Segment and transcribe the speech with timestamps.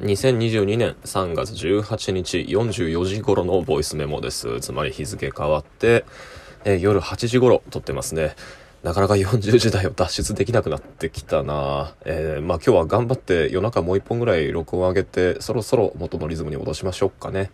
[0.00, 4.60] 2022年3月18日44時頃のボイスメモです。
[4.60, 6.04] つまり日付変わって、
[6.66, 8.36] えー、夜8時頃撮ってますね。
[8.82, 17.50] なかなか40時台を脱出できなくなってきたなえー、まあ今日は頑張って夜中もう一本ぐらい録音上げて、そろそろ元のリズムに戻しましょうかね。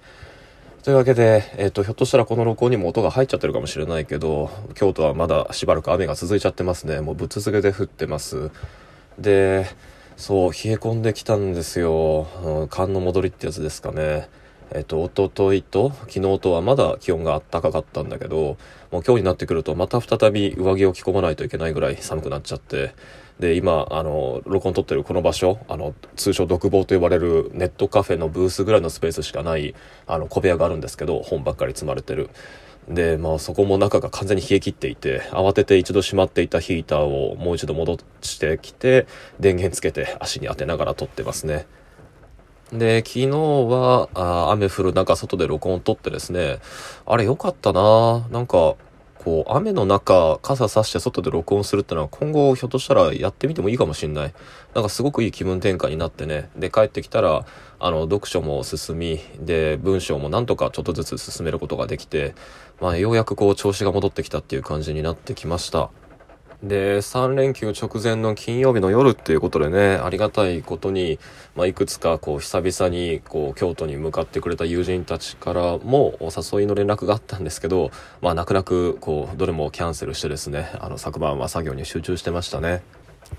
[0.83, 7.01] というわけで、えっ、ー、と、ひょっとしたらこの録音にも音が入っちゃってるかもしれないけど、京都はまだしばらく雨が続いちゃってますね。
[7.01, 8.51] もうぶっ続けで降ってます。
[9.17, 9.67] で、
[10.17, 12.27] そう、冷え込んできたんですよ。
[12.45, 14.29] うん、寒の戻りってやつですかね。
[14.75, 18.57] えっと、とといと昨日とはまだ気温が暖かかったんだけど、
[18.91, 22.95] もう今日になってくるとまた再び上着を着込まないといけないぐらい寒くなっちゃって、
[23.39, 29.75] で、今、あの、録音撮ってるこの場所、あの、通称独房と呼ばれるネットカフェのブースぐらいのスペースしかない、
[30.07, 32.31] あの、小部屋があるんですけど、本ばっかり積まれてる。
[32.89, 39.07] で、まあそこも中が完全に冷え切っていて、慌てて一度閉まっていたヒーターをもう一度戻してきて、
[39.41, 41.67] 電源つけて足に当てながら撮ってますね。
[42.73, 46.59] で、昨日は、あ雨降る中外で録音を撮ってですね、
[47.05, 48.77] あれ良かったななんか、
[49.25, 54.35] こう、雨の中、傘さして外で録音するってのは今後ひょっとしたらやってみてもいいかもしんない。
[54.75, 56.51] なんかすごくいい気分転換になってね。
[56.57, 57.47] で、帰ってきたら、
[57.79, 62.35] あの、読書も進み、で、文章もなんとかちょっとずつ進めることができて、
[62.83, 65.91] まあ、ようやくこう、調子が戻ってきたっていう感じになってきました。
[66.65, 71.21] で、3連休直前の金曜日の夜っていうことでね、ありがたいことに、
[71.55, 82.83] まあ、いくつかこう、久々にこう、京都に向かってくれた友人たちからもお誘いの連絡があったんですけど、まあ、泣く泣く、こう、どれもキャンセルしてですね、あの、昨晩は作業に集中してましたね。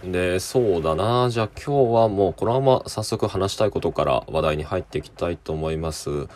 [0.06, 1.30] で、そうだな。
[1.30, 6.28] じゃあ今日はもうこのまま早速話したいことから話題に入っていきたいと思います。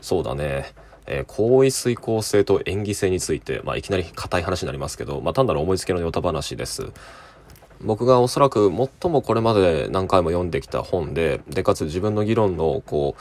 [0.00, 0.74] そうだね。
[1.06, 6.92] えー、行為遂行性と演技性について、まあ、いきなり硬い話になりますけど、まあ、単なる思いつきのヨタ話です。
[7.80, 8.70] 僕がおそらく
[9.02, 13.16] 最もこれまで何回も読んできた本で、で、かつ自分の議論の、こ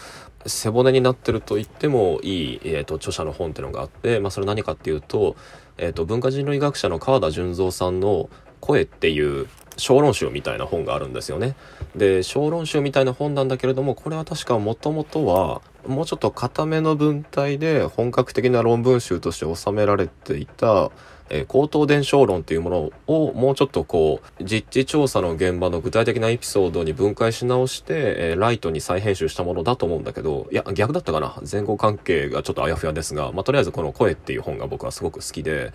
[0.45, 5.35] う、背骨になってると言ってもいい、えっ、ー、と、著者の本っていうのがあって、まあ、それ何かっていうと、
[5.77, 8.29] えっ、ー、と、文化人類学者の川田純三さんの
[8.61, 9.47] 声っていう
[9.77, 11.55] 小論集みたいな本があるんですよね。
[11.95, 20.91] で、小論集みたいな本なんだけれども、これは確かもともとは、もうちょっと固めの文体で本格的な論文集として収められていた、
[21.29, 31.41] えー、口頭伝承論っていうものをもうちょっとこう、実地調査の現場の具体的なエピソードに分解し直して、えー、ライトに再編集したものだと思うんだけど、いや、逆だったかな？
[31.51, 35.73] 前後関係がちょっとあやふやですが、まあ、とりあえずこの声っていう本が僕はすごく好きで、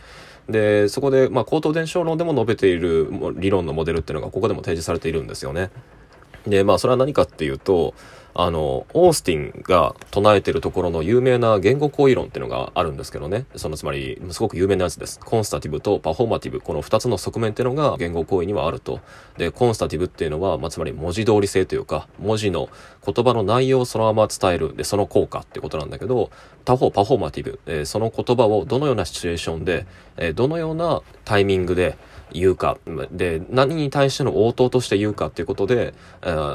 [0.49, 5.70] で、そこで、まあ、口頭伝承論でも述べている理論のモデルっていうのがここでも提示されているんですよね。
[6.47, 7.94] で、まあ、それは何かっていうと、
[8.35, 13.47] あの、オースティンが唱えてるところの有名な言語行為論っていうのがあるんですけどね。
[13.57, 15.19] そのつまり、すごく有名なやつです。
[15.21, 19.01] コンスタティブとパフォーマティブ、この二つの側面っていうのが言語行為にはあると。
[19.37, 22.69] で、コンスタティブっていうのは、まあ、つまり文字通り性というか、文字の
[23.05, 24.77] 言葉の内容をそのまま伝える。
[24.77, 26.31] で、その効果ってことなんだけど、
[26.65, 29.87] 他方パフォーマティブ、えー、その言葉をどのようなシチュエーションで、
[30.17, 31.97] えー、どのようなタイミングで、
[32.33, 32.79] 言うか。
[33.11, 35.95] で、何に対しての応答として言うかっていうことで、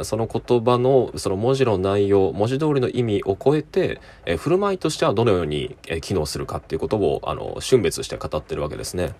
[0.03, 9.13] その言葉の、その文字の内容、文字通りの意味を超えて、え振る舞いとしてはどのように、え機能するかっていうことを、あの、瞬別して語ってるわけですね。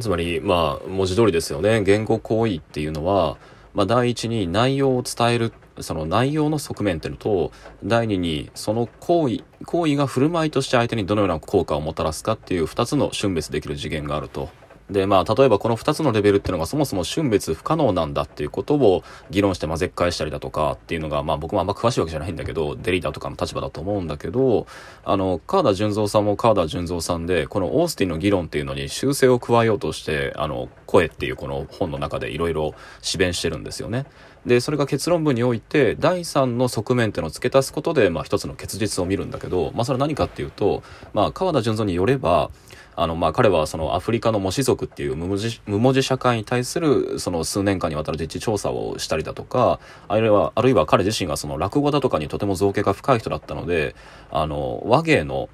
[0.00, 1.82] つまり、まあ、文字通りですよね。
[1.82, 3.36] 言語行為っていうのは、
[3.74, 7.52] まあ、第一に内容を伝える、その内容の側面っていうのと、
[7.84, 14.50] 第二に、その行為、行為が振る舞いとして相手にどのような効果をもたらすかっていう二つの瞬別できる次元があると。
[14.92, 24.66] で、まあ、例えばこの2つのレベルっていうのがそもそも瞬別不可能なんだっていうことを議論して混ぜっ返したりだとかっていうのが、まあ僕もあんま詳しいわけじゃないんだけど、デリーダーとかの立場だと思うんだけど、
[25.04, 34.06] あの、川田純三さんも川田純三さんで、このオースティンの議論っていうのに修正を加えようとして、あの、声っていうこの本の中でいろいろ示弁してるんですよね。
[34.46, 40.82] で、それが結論文において、第三の側面っていうのを付け足すことで、まあ一つの結実を見るんだけど、まあそれは何かっていうと、
[41.14, 42.50] まあ川田純三によれば、
[42.96, 53.94] あの、まあ、彼はそのアフリカの模試族っていう無文字無文字社会に対するその数年間にわたる実地調査をしたりだとか、あるいは、あるいは彼自身がその落語だとかにとても造形が深い人だったので、
[54.30, 55.48] あの、和芸の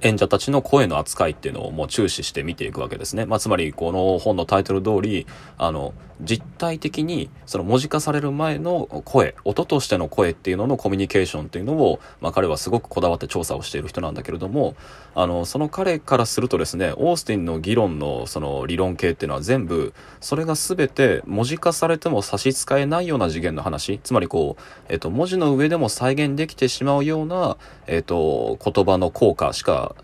[0.00, 3.26] 演者たちの声の扱いっていうのをもう注視して見ていくわけですね。
[3.26, 5.26] まあ、つまりこの本のタイトル通り、
[5.58, 14.76] あの、実体的にその文字化される前の声、音としての声っていうののコミュニケーションっていうのを、まあ、彼はすごくこだわって調査をしている人なんだけれども、
[15.14, 29.94] あの、その彼からするとですねですね、オースティンの議論のその理論系っていうのは全部、それが全て文字化されても差し支えないような次元の話、つまりこう、えっと、文字の上でも再現できてしまうような、えっと、言葉の効果しか、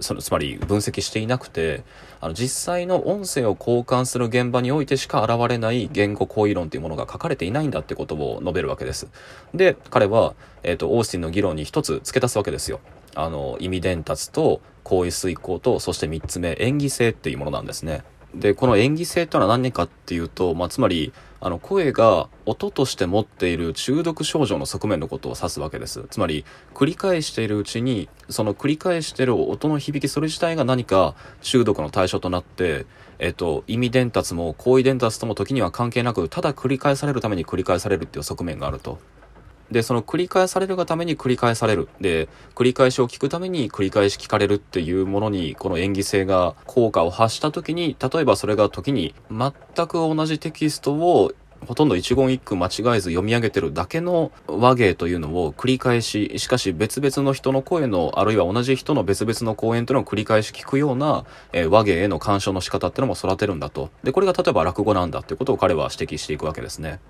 [0.00, 1.84] その、つまり分析していなくて、
[2.20, 9.08] あの、実際の音声を交換する現場においてしか現れない言語行為論というものが書かれていないんだってことを述べるわけです。
[9.54, 12.80] で、彼は、えっと、オースティンの議論に一つ付け足すわけですよ。
[13.16, 18.04] あの、意味伝達と行為遂行と、そして3つ目、演技性っていうものなんですね。
[18.34, 26.04] で、この演技性というのは何かっていうと、まあ、つまり、あの、声が音として持っている中毒症状の側面のことを指すわけです。
[26.10, 32.84] つまり、繰り返しているうちに、その繰り返している音の響き、それ自体が何か中毒の対象となって、
[33.18, 38.98] えっと、意味伝達も行為伝達とも時には関係なく、ただ繰り返されるために繰り返されるっていう側面があると。
[39.70, 41.88] で、その繰り返されるがために繰り返される。
[42.00, 51.32] で、繰り返しを聞くために繰り返し聞かれるっていうものに、この演技性が効果を発した時に、例えばそれが時に全く同じテキストを
[51.66, 63.90] ほとんど一言一句間違えず読み上げてるだけの和芸というのを繰り返し、しかし別々の人の声の、あるいは同じ人の別々の講演というのを繰り返し聞くような、えー、和芸への干渉の仕方っていうのも育てるんだと。
[64.04, 67.00] で、これが例えば落語なんだっていうことを彼は指摘していくわけですね。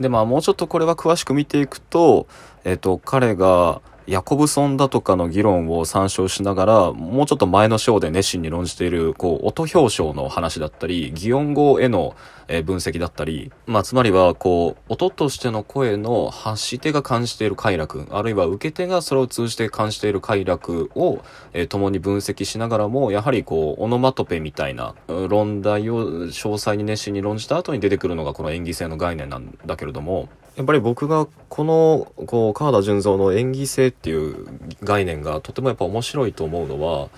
[0.00, 2.26] で、まあもうちょっとこれは詳しく見ていくと、
[2.64, 12.16] えっ、と、彼が、ヤコブソンだとかの議論を参照しながら、もうちょっと前の章で熱心に論じている、こう、音表彰の話だったり、擬音語への
[12.64, 21.20] 分析だったり、まあ、つまりは、こう、音としての声の発し手が感じている快楽、あるいは受け手がそれを通じて感じている快楽を、
[21.52, 34.46] え、共に分析しながらも、やはりこう、オノマトペみたいな論題を詳細に熱心に論じた後に出てくるのがこの演技性の概念なんだけれども、やっぱり僕がこの、こう、川田純三の演技性っていう
[34.82, 37.08] 概念がとてもやっぱ面白いと思うのは、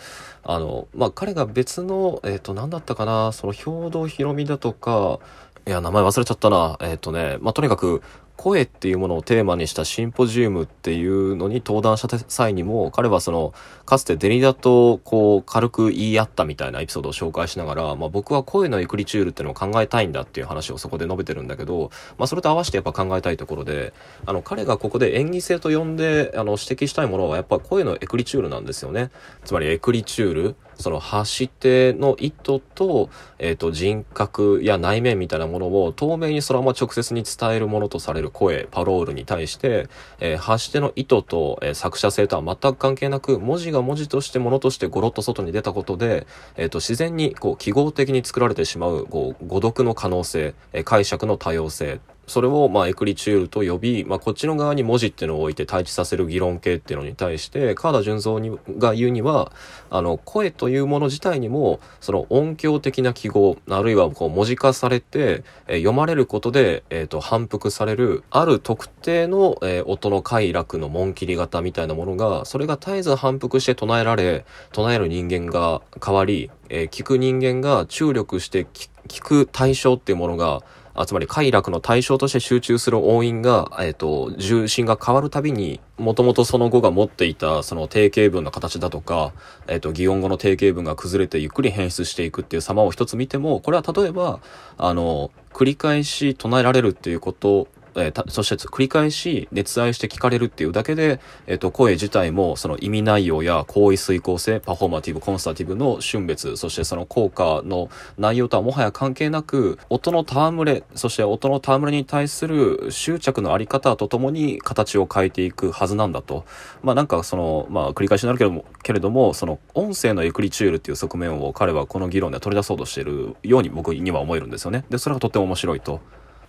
[0.43, 5.19] あの、まあ、彼が別の、えっ、ー、と、何だったかな、その兵道ひろみだとか、
[5.67, 6.77] いや、名前忘れちゃったな。
[6.83, 8.03] えっ、ー、とね、まあ、とにかく、
[8.37, 13.55] 声っていうものをテーマにしたシンポジウムっていうのに登壇した際にも、彼はその、
[13.87, 23.93] かつてデニダとこう軽く言い合ったみたいなエピソードを紹介しながら、まあ僕は声のエクリチュールっていうのを考えたいんだっていう話をそこで述べてるんだけど、まあそれと合わせてやっぱ考えたいところで、
[24.27, 29.11] あの彼がここで演技性と呼んで、あの指摘したいものはやっぱ声のエクリチュールなんですよね。
[29.45, 39.89] つまりエクリチュール、その発し手の意図と、えっ、ー、と、人格や内面みたいなものを透明にそのまま直接に伝えるものとされる声、パロールに対して、
[40.21, 46.27] えー、発し手の意図と、えー、作者性とは全く関係なく、文字が文字としてものとしてゴロッと外に出たことで、
[46.57, 52.01] えっ、と、自然にこう記号的に作られてしまう、こう、誤読の可能性、え解釈の多様性。
[52.27, 59.53] それを、まあ、エクリチュールと呼び、まあ、こっちの側に文字っていうのを置いて対峙させる議論系っていうのに対して、川田純三にが言うには、
[59.91, 78.67] あの、声というもの自体にも、その音響的な記号、あるいはこう文字化されて、え、読まれることで、え、ー、と、反復される、ある特定の、え、音の快楽の紋切り型みたいなものが、それが絶えず反復して唱えられ、唱える人間が変わり、え聞く人間が注力して
[79.09, 80.63] 聞く対象っていうものが、
[80.95, 89.33] あつまり快楽の対象として集中する音韻が、えっ、ー、と、重心が変わるたびに、もともとその語が持っていたその定型文の形だとか、
[89.67, 94.39] えっ、ー、と、擬音語の定型文が崩れてゆっくり変質していくっていう様を一つ見ても、これは例えば、
[94.79, 107.89] あの、繰り返し唱えられるっていうことえー、そして繰り返し熱愛して聞かれるっていうだけで、えっ、ー、と、声自体もその意味内容や行為遂行性、パフォーマティブ、コンスタティブの瞬別、そしてその効果の
[108.19, 116.45] 内容とはもはや関係なく、音の戯れ、そして音の戯れに対する執着のあり方とともに形を変えていくはずなんだと。
[116.83, 124.85] まあなんかその、まあ繰り返しになるけども、けれども、その音声のエクリチュールっていう側面を彼はこの議論で取り出そうとしているように僕には思えるんですよね。
[124.91, 126.01] で、それがとても面白いと。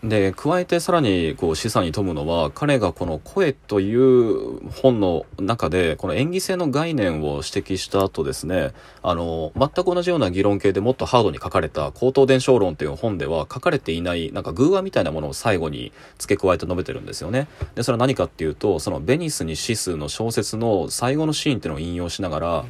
[0.03, 17.47] で、加えてさらにこう示唆に富むのは、彼がこの声という本の中で、この演技性の概念を指摘した後ですね、あの、全く同じような議論系でもっとハードに書かれた口頭伝承論という本では書かれていない、なんか偶話みたいなものを最後に付け加えて述べてるんですよね。
[17.75, 22.65] で、それは何かっていうと、そのベニスに死すの小説の最後のシーンっていうのを引用しながら、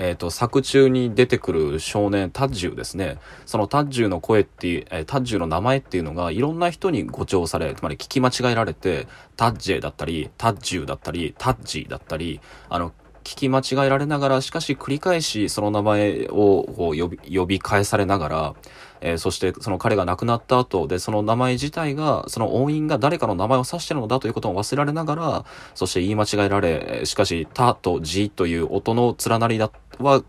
[0.00, 3.18] えっ、ー、と、作中に出てくる少年、タッジュですね。
[3.44, 12.40] そのタッジュの声っていう、えー、タッジュの名前っていうのが、いろんな人に誤聴され、つまり聞き間違えられて、タッジェだったり、タッジュだったり、タッジだったり、
[12.70, 12.92] あの、
[13.24, 18.54] 聞き間違えられながら、しかし繰り返しその名前を呼び呼び返されながら、
[19.00, 30.22] えー、そしてその彼が亡くなった後で、その名前自体が、その音韻が誰かの名前を指してるのだということも忘れられながら、そして言い間違えられ、しかし、たとじという音の連なりだは、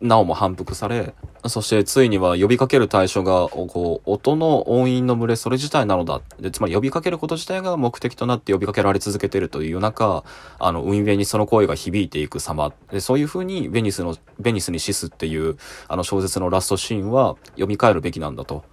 [0.00, 1.14] なおも反復され、
[1.46, 6.20] そしてついには呼びかける対象が、こう、音の音韻の群れ、それ自体なのだ。
[6.40, 10.24] で、つまり呼びかけること自体が目的となって呼びかけられ続けているという中、
[10.58, 12.72] あの、運営にその声が響いていく様。
[12.90, 15.56] で、そういうふうに、ベニスの、ベニスに死すっていう、
[15.88, 18.64] あの小説のラストシーンは読み替えるべきなんだと。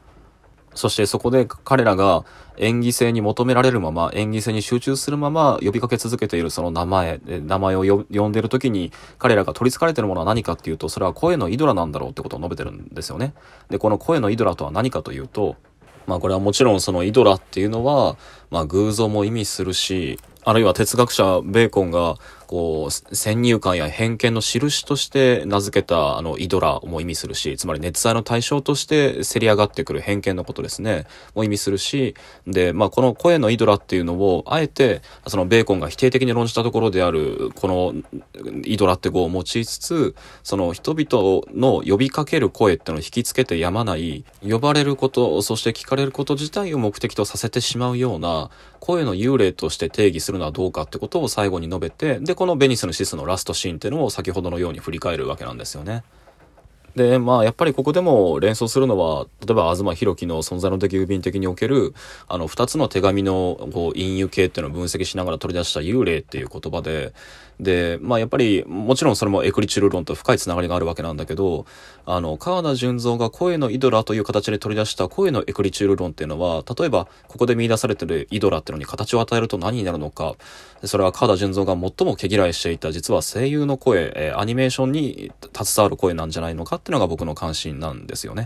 [0.76, 2.24] そしてそこで彼らが
[2.58, 13.34] 演技性に求められるまま、演技性に集中するまま呼びかけ続けているその名前、名前を呼んでいる時に彼らが取り憑かれているものは何かっていうと、それは声のイドラなんだろうってことを述べてるんですよね。
[13.70, 15.56] で、この声のイドラとは何かというと、
[16.08, 18.18] まあこれはもちろんそのイドラっていうのは、
[18.52, 32.16] まあ偶像も意味するし、あるいは哲学者ベーコンが、こう、先入観や偏見の印として名付けた、あの、イドラも意味するし、つまり熱愛の対象としてせり上がってくる偏見のことですね、も意味するし、
[32.48, 37.94] で、まあ、この声のイドラっていうのを、あえて、そのベーコンが否定的に論じたところである、この
[38.64, 48.50] イドラって語を用いつつ、その人々の呼びかける声ってのを引きつけてやまない、呼ばれること、そして聞かれること自体を目的とさせてしまうような、
[48.86, 56.04] 声の幽霊として定義するのはどうかってことを最後に述べて、で、このベニスのシスのラストシーンっていうのを先ほどのように振り返るわけなんですよね。
[56.96, 61.94] で、まあ、やっぱりここでも連想するのは、例えば、東博樹の存在の的郵便的における、
[62.30, 67.14] あの、二つの手紙の、こう、隠喩形っていうのを分析しながら取り出した幽霊っていう言葉で、
[67.60, 71.66] で、まあ、やっぱり、もちろんそれもエクリチュール論と深いつながりがあるわけなんだけど、
[72.06, 80.36] あの、川田純三が声のイドラという形で取り出した声のエクリチュール論っていうのは、例えば、ここで見出されてるイドラっていうのに形を与えると何になるのか、
[80.84, 88.44] それは川田純三が最も毛嫌いしていた、実は声優の声、え、アニメーションに携わる声なんじゃないのかっていうのが僕の関心なんですよね。